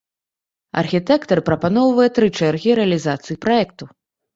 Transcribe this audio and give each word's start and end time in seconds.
Архітэктар 0.83 1.43
прапаноўвае 1.51 2.09
тры 2.19 2.33
чэргі 2.39 2.71
рэалізацыі 2.85 3.41
праекту. 3.49 3.83